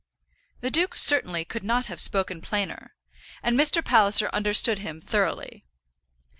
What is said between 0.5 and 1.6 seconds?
The duke certainly